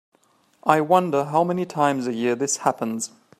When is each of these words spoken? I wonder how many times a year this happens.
I 0.63 0.81
wonder 0.81 1.25
how 1.25 1.43
many 1.43 1.63
times 1.63 2.07
a 2.07 2.13
year 2.15 2.33
this 2.33 2.57
happens. 2.57 3.11